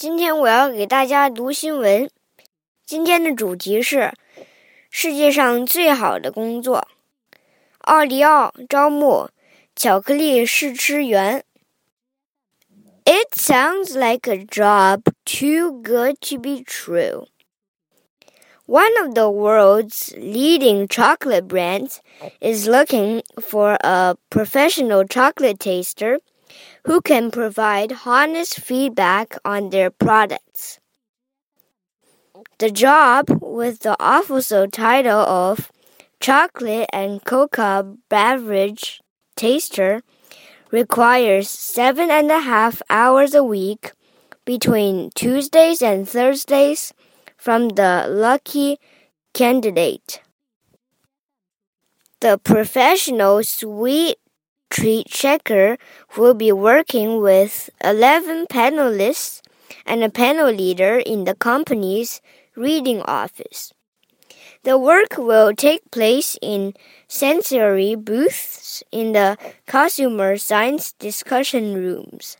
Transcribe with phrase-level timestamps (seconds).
[0.00, 2.08] 今天我要给大家读新闻。
[2.86, 4.14] 今天的主题是
[4.88, 6.88] 世界上最好的工作。
[7.80, 9.28] 奥利奥招募
[9.76, 11.44] 巧克力试吃员。
[13.04, 17.26] It sounds like a job too good to be true.
[18.64, 22.00] One of the world's leading chocolate brands
[22.40, 26.20] is looking for a professional chocolate taster
[26.85, 30.79] who can provide honest feedback on their products.
[32.59, 35.71] The job, with the official title of
[36.19, 39.01] Chocolate and Cocoa Beverage
[39.35, 40.01] Taster,
[40.71, 43.91] requires seven and a half hours a week
[44.45, 46.93] between Tuesdays and Thursdays
[47.37, 48.77] from the lucky
[49.33, 50.21] candidate.
[52.21, 54.17] The professional sweet
[54.75, 55.77] Treat Checker
[56.17, 59.39] will be working with 11 panelists
[59.85, 62.19] and a panel leader in the company's
[62.57, 63.71] Reading office.
[64.63, 66.73] The work will take place in
[67.07, 72.35] sensory booths in the consumer science discussion rooms.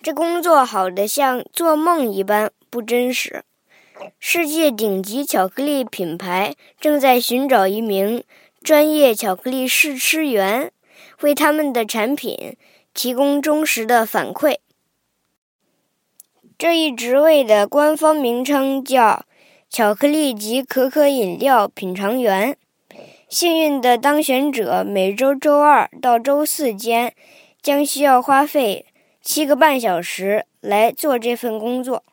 [0.00, 3.42] 这工作好得像做梦一般不真实。
[4.20, 8.22] 世界顶级巧克力品牌正在寻找一名
[8.62, 10.70] 专业巧克力试吃员
[11.22, 12.56] 为他们的产品
[12.94, 14.58] 提供忠实的反馈。
[16.56, 19.26] 这一职位的官方名称叫
[19.68, 22.56] “巧克力及可可饮料品尝员”。
[23.28, 27.14] 幸运的当选者每周周二到周四间
[27.62, 28.84] 将需要花费
[29.22, 32.04] 七个半小时来做这份工作。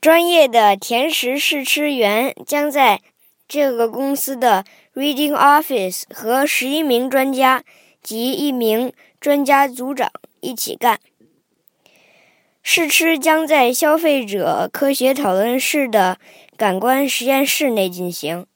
[0.00, 3.02] 专业的甜食试吃员将在
[3.48, 7.62] 这个公司的 Reading Office 和十一名专家
[8.02, 11.00] 及一名专家组长一起干。
[12.62, 16.18] 试吃将在消费者科学讨论室的
[16.56, 18.46] 感官实验室内进行。